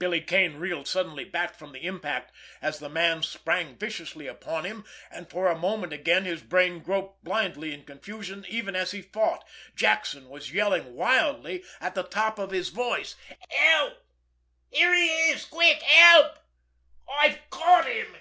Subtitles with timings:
[0.00, 5.30] Billy Kane reeled suddenly back from the impact, as the man sprang viciously upon him—and
[5.30, 9.46] for a moment again his brain groped blindly in confusion, even as he fought.
[9.76, 13.14] Jackson was yelling wildly at the top of his voice.
[13.48, 13.96] "Help!
[14.72, 15.44] Here he is!
[15.44, 15.80] Quick!
[15.82, 16.40] Help!
[17.08, 18.16] I've caught him!"